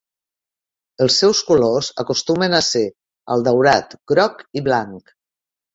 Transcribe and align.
Els 1.05 1.17
seus 1.23 1.41
colors 1.51 1.91
acostumen 2.05 2.59
a 2.61 2.65
ser 2.71 2.85
el 3.37 3.47
daurat, 3.51 3.99
groc 4.15 4.45
i 4.63 4.71
blanc. 4.73 5.21